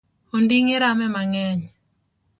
[0.35, 1.61] Onding’e rame mang’eny